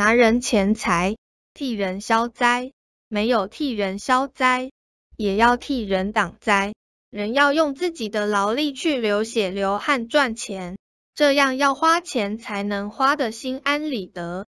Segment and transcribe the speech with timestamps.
[0.00, 1.18] 拿人钱财
[1.52, 2.72] 替人消灾。
[3.08, 4.70] 没有替人消灾
[5.18, 6.72] 也要替人挡灾。
[7.10, 10.78] 人要用自己的劳力去流血流汗赚钱
[11.14, 14.46] 这样要花钱才能花得心安理得。